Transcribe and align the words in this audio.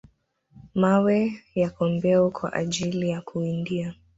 mawe 0.75 1.27
ya 1.55 1.69
kombeo 1.69 2.29
kwa 2.31 2.53
ajili 2.53 3.09
ya 3.09 3.21
kuwindia 3.21 3.93